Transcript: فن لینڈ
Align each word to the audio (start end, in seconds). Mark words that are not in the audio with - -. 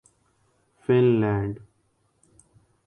فن 0.83 1.05
لینڈ 1.21 1.53